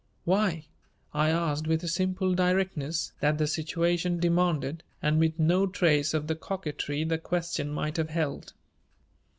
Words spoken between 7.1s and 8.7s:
question might have held.